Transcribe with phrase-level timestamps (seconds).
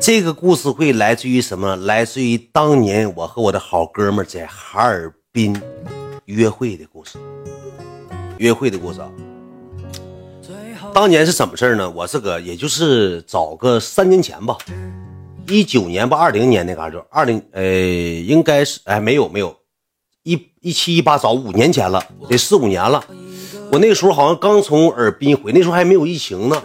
[0.00, 1.76] 这个故事会来自于什么？
[1.76, 5.58] 来自于当年我和我的好哥们在哈尔滨
[6.26, 7.18] 约会的故事。
[8.38, 9.10] 约会的故事啊。
[10.92, 11.88] 当年是怎么事呢？
[11.90, 14.56] 我是个，也就是早个三年前吧，
[15.48, 19.56] 一九年吧，二零年那嘎就二零，呃，应该是，哎，没有没有，
[20.22, 23.02] 一一七一八早五年前了，得四五年了。
[23.72, 26.62] 我那时候好像刚从尔滨回，那时候还没有疫情呢。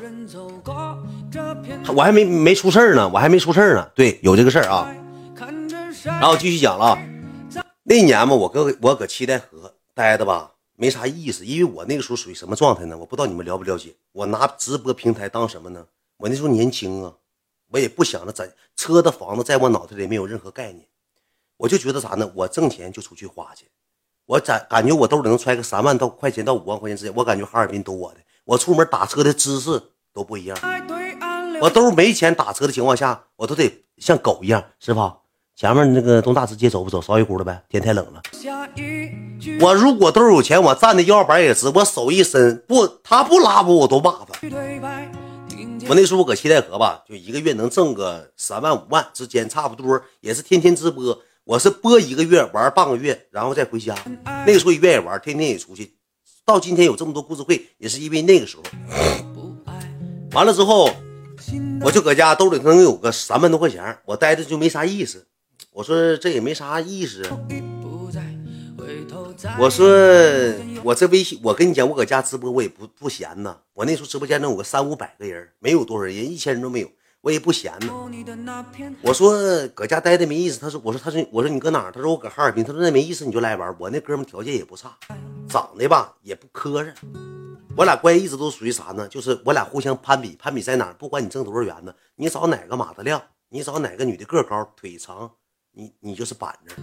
[1.95, 3.89] 我还没没出事呢，我还没出事呢。
[3.95, 4.93] 对，有这个事儿啊。
[6.03, 6.97] 然后继续讲了，
[7.83, 12.97] 那年嘛，我搁我搁七台河待的吧，没啥意思，因为我那个时候属于什么状态呢？
[12.97, 13.93] 我不知道你们了不了解。
[14.13, 15.85] 我拿直播平台当什么呢？
[16.17, 17.13] 我那时候年轻啊，
[17.71, 20.85] 我也不想着在车的房子在我脑袋里没有任何概念，
[21.57, 22.31] 我就觉得啥呢？
[22.33, 23.65] 我挣钱就出去花去，
[24.25, 28.19] 我感感觉我兜里能揣个三万到块钱到五万块钱之间，我感觉哈尔滨都我的。
[28.45, 29.81] 我出门打车的姿势
[30.13, 30.57] 都不一样。
[31.61, 35.11] 我兜没钱打车的情况下，我都得像狗一样，师傅，
[35.55, 37.01] 前面那个东大直街走不走？
[37.01, 38.21] 烧一壶了呗，天太冷了。
[39.59, 44.39] 我如果兜有钱，我站的腰板也直，我手一伸，不，他不拉我，我都骂他。
[45.89, 51.19] 我那时候搁七台河吧，就一个月能挣个三万五万之间，差不多也是天天直播。
[51.43, 53.95] 我是播一个月玩半个月，然后再回家。
[54.45, 55.95] 那个时候也愿意玩，天天也出去。
[56.45, 58.63] 到今天有这么多故事会，也是因为那个时候。
[60.31, 60.89] 完了之后。
[61.81, 65.25] 我就搁家兜里能有个三万多块钱，我待着就没啥意思。
[65.71, 67.23] 我说这也没啥意思。
[69.57, 69.87] 我说
[70.83, 73.55] 我这微信，我跟你讲，我搁家直播我也不不闲呐。
[73.73, 76.89] 我那时候直播间能有个三五百个人，没有多少人，一千人都没有，
[77.21, 77.93] 我也不闲呐。
[79.01, 80.59] 我说搁家待的没意思。
[80.59, 81.89] 他说，我说他说我说你搁哪？
[81.91, 82.63] 他说我搁哈尔滨。
[82.63, 83.73] 他说那没意思，你就来玩。
[83.79, 84.97] 我那哥们条件也不差，
[85.47, 86.93] 长得吧也不磕碜。
[87.79, 89.07] 我俩关系一直都属于啥呢？
[89.07, 90.93] 就是我俩互相攀比，攀比在哪儿？
[90.95, 95.33] 不管你挣多少元呢，你找哪个马子亮，你找哪个女的个高腿长，
[95.71, 96.75] 你你就是板着。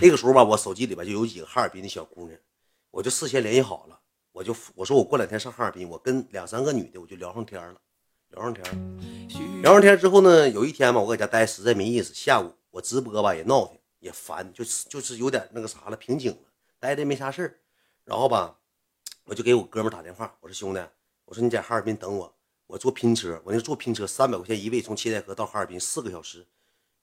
[0.00, 2.38] 那个时候吧，我手机里边就有几个哈尔滨的小姑娘，
[2.90, 4.00] 我就事先联系好了，
[4.32, 7.76] 我就我说我过两天上哈尔滨，我跟两三个女的我就聊上天了，
[8.28, 8.64] 聊上天，
[9.60, 16.38] 聊上天之后呢，有一天吧，我搁家待实在没意思，下午我直播吧也闹腾也烦，就是就是有点那个啥了，瓶颈了，
[16.80, 17.60] 待的没啥事
[18.06, 18.56] 然后吧。
[19.24, 20.80] 我就给我哥们打电话，我说兄弟，
[21.24, 22.34] 我说你在哈尔滨等我，
[22.66, 26.46] 我坐拼车，我那坐拼车三百块钱一位，从七台河到哈尔滨四个小时。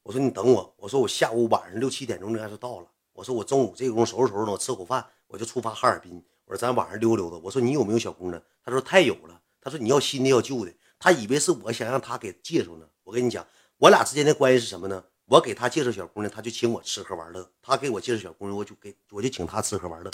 [0.03, 2.87] 我说你等我，我说我下午晚上六七点钟应该就到了。
[3.13, 6.21] 我说我中午这个工收拾收拾，我吃口饭，我就出发哈尔滨。
[6.45, 7.37] 我说咱晚上溜溜达。
[7.37, 8.41] 我说你有没有小姑娘？
[8.63, 9.41] 他说太有了。
[9.61, 10.73] 他说你要新的要旧的。
[10.97, 12.87] 他以为是我想让他给介绍呢。
[13.03, 13.45] 我跟你讲，
[13.77, 15.03] 我俩之间的关系是什么呢？
[15.29, 20.09] 我给他介绍小姑娘，他就请我吃喝玩乐；他给我介绍小姑娘，我就给我就请他吃喝玩乐。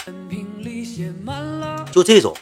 [1.90, 2.36] 就这种，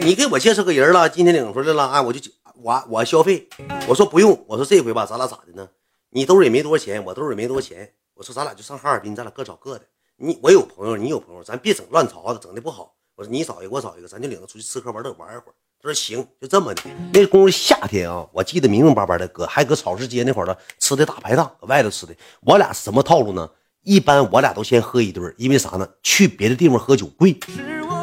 [0.00, 3.48] 你给我介绍个人了，今天领出来了，啊，我就我我消费。
[3.88, 5.68] 我说不用，我说这回吧，咱俩咋的呢？
[6.10, 7.94] 你兜里也没多少钱，我兜里也没多少钱。
[8.14, 9.86] 我说咱俩就上哈尔滨，咱俩各找各的。
[10.16, 12.96] 你我有朋友，你有朋友，咱别整乱吵的，整的不好。
[13.14, 15.54] 我说你找一个，我找一个，咱就领他出去吃喝玩乐玩一会儿。
[15.82, 16.82] 他说行，就这么的。
[17.12, 22.14] 那功夫夏天啊，我记得明明白白的，搁还搁超市街那块儿的吃的大排档，搁外头吃的。
[22.40, 23.48] 我俩什么套路呢？
[23.82, 25.88] 一般我俩都先喝一顿，因为啥呢？
[26.02, 27.38] 去别的地方喝酒贵。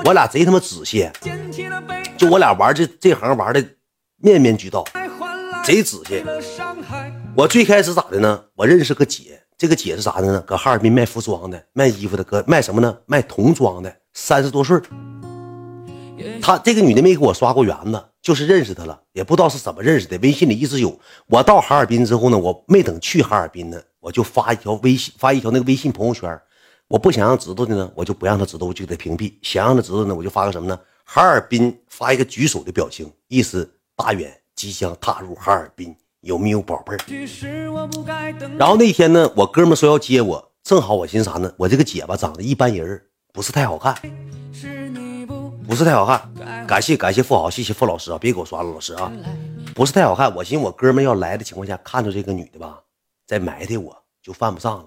[0.06, 1.10] 我俩贼他妈仔细，
[2.18, 3.66] 就我俩玩这这行玩的
[4.18, 4.86] 面面俱到，
[5.66, 6.24] 贼仔细。
[7.36, 8.46] 我最开始咋的呢？
[8.56, 10.40] 我认识个姐，这个姐是啥的呢？
[10.48, 12.98] 搁哈尔滨卖服装的，卖衣服的，搁卖什么呢？
[13.06, 14.80] 卖童装的，三十多岁。
[16.42, 20.18] 她这个女的没给我刷过园子，就是认识她了，也不知道是怎么认识的。
[20.20, 21.00] 微信里一直有。
[21.28, 26.40] 我到哈尔滨之后呢，我没等去哈尔滨呢，我就发一条微信，发一条那个微信朋友圈。
[26.88, 29.34] 我不想让知道的呢，我就不让他知道，我就给他屏蔽。
[29.42, 30.80] 想让他知道呢，我就发个什么呢？
[31.06, 37.00] 哈尔滨发一个举手的表情，意思大远即将踏入哈尔滨，有没有宝贝儿？
[38.58, 41.52] 然后那天呢，我哥们说要接我，正好我寻思啥呢？
[41.58, 43.02] 我这个姐吧，长得一般人，
[43.34, 43.96] 不是太好看。
[45.68, 49.12] 不是太好看，感谢感谢富豪，谢谢付老师啊，别给我刷了，老师啊，
[49.74, 50.34] 不是太好看。
[50.36, 52.80] 我寻思我哥们要来的情况下，看着这个女的吧，
[53.26, 54.86] 再埋汰我就犯不上了。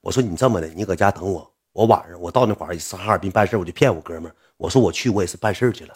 [0.00, 5.94] 我说你这么的，你搁家等我，我晚上我到那块儿上哈尔滨办事，我就骗我哥们我说我去，我也是办事去了，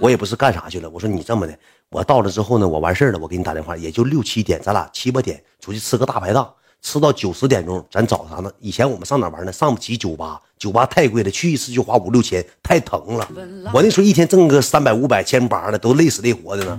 [0.00, 0.88] 我也不是干啥去了。
[0.88, 1.58] 我说你这么的，
[1.90, 6.54] 我到了之后呢，我完事了，我给你打电话，也就六七点，咱俩七八点出去吃个大排档。
[6.80, 8.50] 吃到九十点钟，咱找啥呢？
[8.60, 9.52] 以前我们上哪玩呢？
[9.52, 13.28] 上不起酒吧，酒吧太贵了，去一次就花五六千，太疼了。
[13.72, 16.78] 我那时候一天挣个三百五百千八的，都累死累活的呢，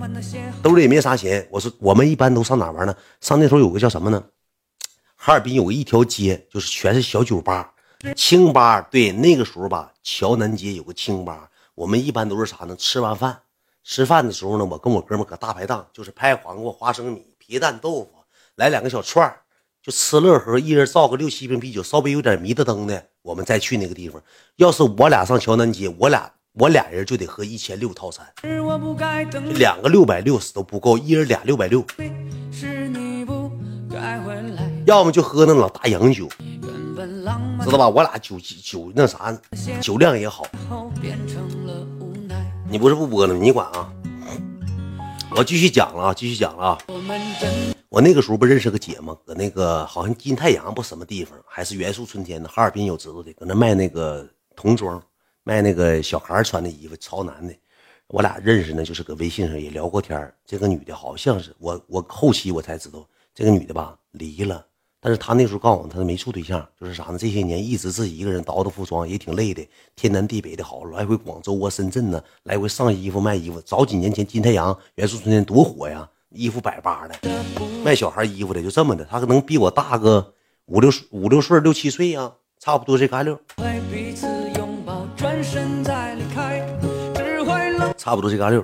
[0.63, 1.45] 兜里也没啥钱。
[1.51, 2.95] 我说我们一般都上哪玩呢？
[3.21, 4.23] 上那时候有个叫什么呢？
[5.15, 7.73] 哈尔滨有一条街，就是全是小酒吧、
[8.15, 8.81] 清吧。
[8.81, 12.75] 对，那个时候吧，桥南街有个清吧，我们一般都是啥呢？
[12.77, 13.37] 吃完饭，
[13.83, 17.25] 吃饭的时候呢，我跟我哥们搁大排档，就是拍黄瓜、花生米。
[17.37, 18.09] 皮蛋豆腐，
[18.57, 19.35] 来两个小串
[19.89, 24.21] 就吃乐呵，一人造个六七瓶啤酒，稍微有点迷的灯的，我们再去那个地方。
[24.57, 28.23] 要是我俩上桥南街，我俩我俩人就得喝一千六套餐，
[29.55, 31.83] 两个六百六十都不够，一人俩六百六。
[34.85, 36.29] 要么就喝那老大洋酒，
[37.63, 37.89] 知道吧？
[37.89, 39.35] 我俩酒酒那啥，
[39.81, 40.45] 酒量也好。
[42.69, 43.39] 你不是不播了吗？
[43.41, 43.91] 你管啊！
[45.35, 46.77] 我继续讲了啊，继续讲了啊。
[47.99, 49.13] 我那个时候不认识个姐吗？
[49.25, 54.25] 搁那个好像金太阳不什么地方，还是元素春天的哈尔滨有知道的，搁那卖那个
[54.55, 55.03] 童装，
[55.43, 57.53] 卖那个小孩穿的衣服，潮男的。
[58.07, 63.05] 我俩认识呢，就是搁微信上也聊过天这个女的好像是我，我后期我才知道
[63.35, 64.65] 这个女的吧离了。
[65.01, 67.17] 但是她那时候告诉我，她没处对象，就是啥呢？
[67.17, 69.67] 这些年一直自己一个人倒腾服装，也挺累的，
[69.97, 73.59] 天南地北的好，来回广州啊、深圳呢，来回上衣服卖衣服。
[73.59, 77.15] 早几年前金太阳元素春天多火呀，衣服百八的，
[77.83, 79.03] 卖小孩衣服的，就这么的。
[79.05, 80.33] 他可能比我大个
[80.65, 83.39] 五六五六岁、六七岁呀，差不多这嘎溜。
[87.97, 88.63] 差不多这嘎溜。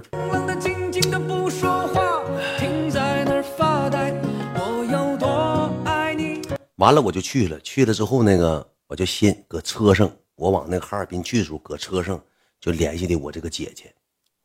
[6.77, 12.21] 完了我就去了，去了之后那个我就先搁车上，我往那个哈尔滨去的时候，搁车上
[12.59, 13.93] 就联系的我这个姐姐。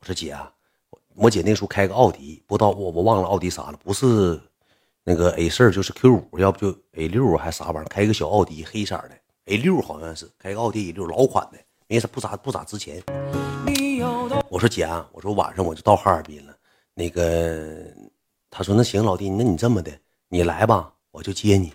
[0.00, 0.50] 我说姐啊，
[1.14, 4.40] 我姐那时候开个奥迪，不知道我我忘了奥迪啥了，不是
[5.04, 9.10] 那个 A 四就是 Q 五，要不就 A 六还啥玩意儿，开个小奥迪黑色的
[9.46, 11.58] A 六好像是开个奥迪 A 六老款的，
[11.88, 13.02] 没啥不咋不咋值钱。
[14.48, 16.54] 我说姐啊，我说晚上我就到哈尔滨了，
[16.94, 17.84] 那个
[18.50, 19.90] 他说那行老弟，那你这么的，
[20.28, 21.72] 你来吧，我就接你。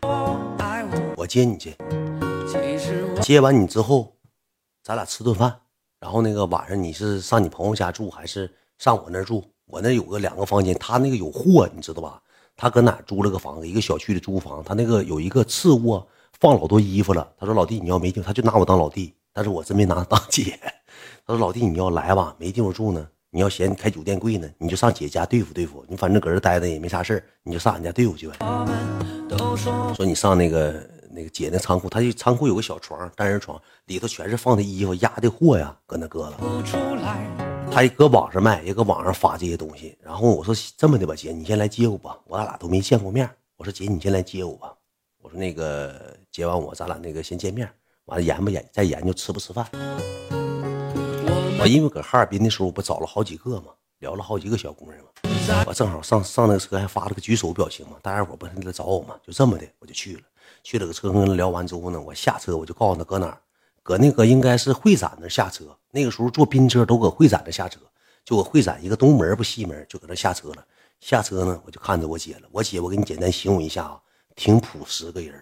[1.17, 1.75] 我接你去，
[3.21, 4.15] 接完你之后，
[4.83, 5.61] 咱俩吃顿饭，
[5.99, 9.43] 然后那个晚上你是上你朋友家住还是上我那住？
[9.67, 12.21] 我那有个两个房间，他那个有货，你知道吧？
[12.55, 16.07] 他搁哪租了个房子，一个小区的租房，他那个有一个次卧，
[16.39, 17.27] 放老多衣服了。
[17.39, 20.59] 他说老弟你要没地方，他就拿我当老弟，但是我真没拿他当姐。
[21.25, 28.35] 他说老弟你要来吧，没地方住呢，你要嫌开酒店贵呢，你就上姐家对付对付，你反正搁这待着也没啥事你就上俺家对付去呗。
[29.95, 30.89] 说你上那个。
[31.17, 37.54] 那个姐那仓库，他就仓库有个小床，单人床，里头全是放的衣服、压的货呀，搁那搁了。
[37.71, 39.97] 他也搁网上卖，也搁网上发这些东西。
[40.01, 43.29] 然后我说这么的吧，姐，你先来接我吧，我俩俩都没见过面。
[43.57, 44.73] 我说姐，你先来接我吧。
[45.21, 47.69] 我说那个接完我，咱俩那个先见面，
[48.05, 49.67] 完了研不研，再研究吃不吃饭。
[51.59, 55.65] 我因为搁哈尔滨的时候，不找了好几个嘛，聊了好几个小姑娘嘛。
[55.67, 60.21] 我正好上上那个车，还发了个举手表情嘛，大家伙不是来找我嘛，就这么的，我就去了。
[60.63, 63.37] 去了个车，跟他聊完之后呢，我下车，我就告诉他搁哪儿，
[63.85, 65.63] 搁那个应该是会展那下车。
[65.91, 67.79] 那个时候坐宾车都搁会展那下车，
[68.25, 70.65] 就搁会展一个东门不西门，就搁那下车了。
[70.99, 72.41] 下车呢，我就看着我姐了。
[72.51, 73.99] 我姐，我给你简单形容一下啊，
[74.35, 75.35] 挺朴实个人，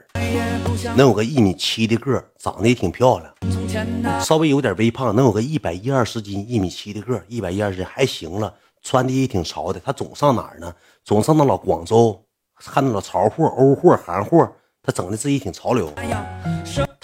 [0.98, 9.80] 能有个一米七的个，长得也挺漂亮，稍微有点微胖，能有个一百一二十斤，一米七的个，一百一二十斤还行了，穿的也挺潮的。
[9.80, 10.76] 她总上哪呢？
[11.06, 12.22] 总上那老广州，
[12.58, 14.52] 看那老潮货、欧货、韩货。
[14.82, 15.90] 她整的自己挺潮流，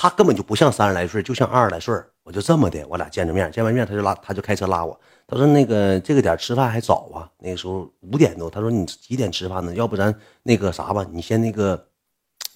[0.01, 1.93] 他根本就不像三十来岁，就像二十来岁。
[2.23, 4.97] 我就这么的，我俩见着面，见完面他就拉，他就开车拉我。
[5.27, 9.75] 他说：“那个这个点吃饭还早啊，那个时候五点多。”他说：“你几点吃饭呢？
[9.75, 11.85] 要不咱那个啥吧，你先那个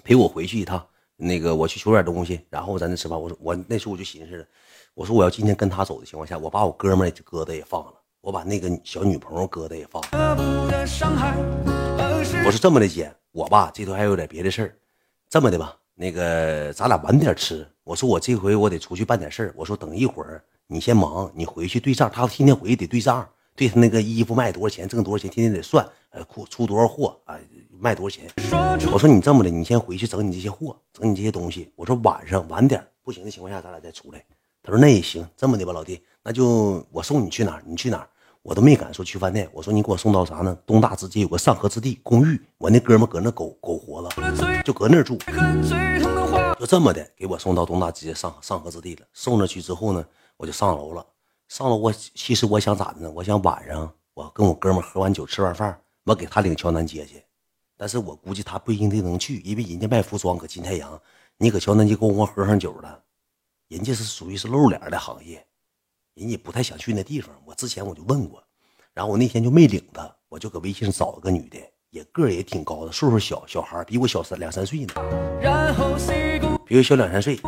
[0.05, 0.81] 陪我回去一趟，
[1.17, 4.47] 那个我去取点东西，然后咱再吃饭。”我说：“我那时候我就寻思着，
[4.93, 10.37] 我说我要今天跟他走的情况下，我把我哥们疙瘩也放了，我把那个小女朋友疙瘩也放了。
[12.45, 14.73] 我是这么的姐，我吧这头还有点别的事儿。”
[15.29, 17.67] 这么的吧，那个咱俩晚点吃。
[17.83, 19.53] 我说我这回我得出去办点事儿。
[19.55, 22.09] 我说等一会儿你先忙，你回去对账。
[22.11, 25.85] 他天天回去得对账，对他那个衣服卖多少钱，挣多少钱，天天得算。
[26.11, 27.35] 呃，出出多少货啊，
[27.79, 28.29] 卖多少钱。
[28.91, 31.71] 我说你这么的，你先回去整你这些货，整你这些东西。
[31.75, 34.23] 我说晚上晚点不行的情况下，咱俩再出来。
[34.61, 38.07] 他说那也行，这么的吧，老弟，那就我送你去哪儿，你去哪儿。
[38.43, 40.57] 我都没敢说去饭店，我说你给我送到啥呢？
[40.65, 44.09] 东大直接有个上河之地公寓，我那哥们搁那苟苟活了，
[44.63, 45.17] 就搁那住，
[46.63, 49.05] 就这么的给我送到东大直接上上河之地了。
[49.11, 50.05] 送着去之后呢，
[50.37, 51.05] 我就上楼了。
[51.49, 53.11] 上楼我其实我想咋的呢？
[53.11, 57.21] 我想晚上我跟我哥们喝完酒吃完饭，我给他领桥南街去。
[57.75, 60.97] 但是我估计他不一定能去，因为人家卖服装搁金太阳，
[61.35, 62.97] 你搁桥南街跟我喝上酒了，
[63.67, 65.45] 人家是属于是露脸的行业。
[66.13, 68.41] 人家不太想去那地方，我之前我就问过，
[68.93, 71.57] 然后我那天就没领他，我就搁微信上找了个女的，
[71.89, 74.93] 也个儿也挺高的，岁数小，小孩比我小三两三岁呢，
[75.41, 75.97] 然后
[76.65, 77.39] 比我小两三岁。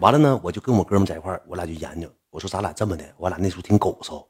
[0.00, 4.26] 完了呢，我就跟我哥们在一块我俩就研究，我说咱俩这么的，我俩那时候挺狗骚，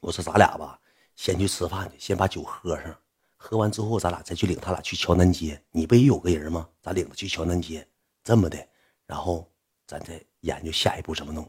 [0.00, 0.78] 我说咱俩吧，
[1.16, 2.94] 先去吃饭去，先把酒喝上，
[3.36, 5.60] 喝完之后咱俩再去领他俩去桥南街。
[5.70, 6.68] 你不也有个人吗？
[6.80, 7.86] 咱领他去桥南街，
[8.24, 8.58] 这么的，
[9.06, 9.50] 然后
[9.86, 11.48] 咱再研究下一步怎么弄。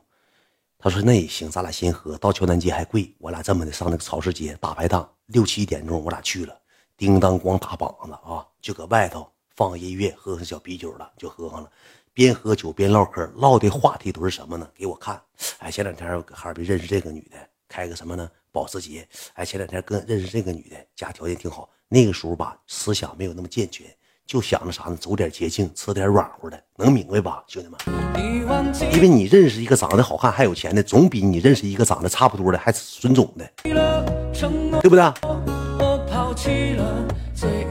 [0.77, 6.57] 他说那也行，咱俩先喝到桥南街还贵，我俩这么的上那个超市街大排档，六七点钟我俩去了，
[6.95, 11.69] 叮当咣打膀子啊，就搁外头放音乐，喝上小啤酒了，就喝上了。
[12.19, 14.69] 边喝酒边唠嗑，唠的话题都是什么呢？
[14.75, 15.17] 给我看，
[15.59, 17.37] 哎，前两天我搁哈尔滨认识这个女的，
[17.69, 18.29] 开个什么呢？
[18.51, 19.07] 保时捷。
[19.35, 21.69] 哎，前两天跟认识这个女的，家条件挺好。
[21.87, 23.87] 那个时候吧，思想没有那么健全，
[24.25, 24.97] 就想着啥呢？
[24.97, 27.79] 走点捷径，吃点软乎的，能明白吧，兄弟们？
[28.91, 33.49] 因为你认识一个长得好看还有钱的，总比你认识一个长得差不多的还损种的，
[34.81, 35.13] 对不对？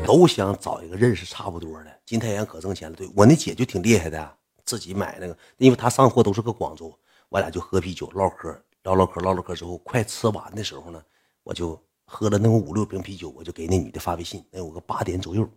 [0.07, 1.91] 都想找一个认识差不多的。
[2.07, 4.33] 金太阳可挣钱了，对我那姐就挺厉害的，
[4.69, 6.95] 自己买那个，因为他上货都是搁广州，
[7.31, 11.03] 我俩就喝啤酒唠嗑，唠唠嗑，唠唠嗑之后，快吃完的时候呢，
[11.43, 15.49] 我就喝了那么五六瓶啤酒，我就给那女的发微信，那有个八点左右，